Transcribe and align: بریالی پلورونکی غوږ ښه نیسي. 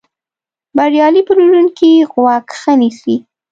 بریالی 0.77 1.21
پلورونکی 1.27 1.91
غوږ 2.11 2.45
ښه 2.59 2.73
نیسي. 2.81 3.15